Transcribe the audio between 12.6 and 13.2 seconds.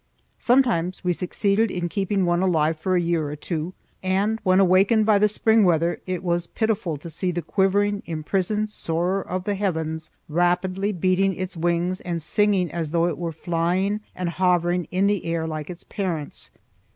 as though it